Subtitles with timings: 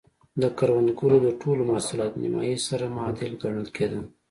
[0.41, 4.01] د کروندګرو د ټولو محصولاتو له نییمایي سره معادل ګڼل کېدل.